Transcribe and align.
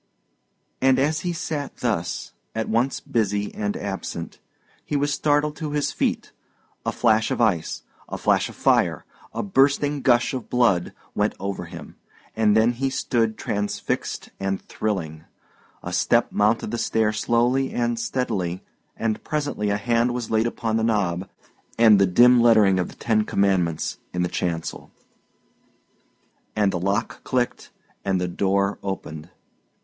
And 0.81 0.97
as 0.97 1.19
he 1.19 1.31
sat 1.31 1.77
thus, 1.77 2.33
at 2.55 2.67
once 2.67 2.99
busy 2.99 3.53
and 3.53 3.77
absent, 3.77 4.39
he 4.83 4.95
was 4.95 5.13
startled 5.13 5.55
to 5.57 5.73
his 5.73 5.91
feet. 5.91 6.31
A 6.87 6.91
flash 6.91 7.29
of 7.29 7.39
ice, 7.39 7.83
a 8.09 8.17
flash 8.17 8.49
of 8.49 8.55
fire, 8.55 9.05
a 9.31 9.43
bursting 9.43 10.01
gush 10.01 10.33
of 10.33 10.49
blood, 10.49 10.91
went 11.13 11.35
over 11.39 11.65
him, 11.65 11.97
and 12.35 12.57
then 12.57 12.71
he 12.71 12.89
stood 12.89 13.37
transfixed 13.37 14.31
and 14.39 14.59
thrilling. 14.63 15.25
A 15.83 15.93
step 15.93 16.31
mounted 16.31 16.71
the 16.71 16.79
stair 16.79 17.13
slowly 17.13 17.71
and 17.71 17.99
steadily, 17.99 18.63
and 18.97 19.23
presently 19.23 19.69
a 19.69 19.77
hand 19.77 20.15
was 20.15 20.31
laid 20.31 20.47
upon 20.47 20.77
the 20.77 20.83
knob, 20.83 21.29
and 21.77 21.99
the 22.01 22.07
lock 26.81 27.23
clicked, 27.23 27.71
and 28.03 28.19
the 28.21 28.27
door 28.27 28.79
opened. 28.81 29.29